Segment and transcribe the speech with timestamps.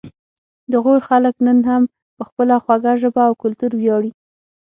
[0.71, 1.83] د غور خلک نن هم
[2.15, 4.11] په خپله خوږه ژبه او کلتور ویاړي